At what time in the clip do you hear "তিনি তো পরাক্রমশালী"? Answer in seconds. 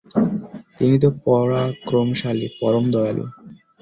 0.77-2.47